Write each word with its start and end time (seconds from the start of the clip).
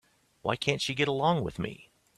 Why 0.41 0.55
can't 0.55 0.81
she 0.81 0.95
get 0.95 1.07
along 1.07 1.43
with 1.43 1.59
me? 1.59 1.91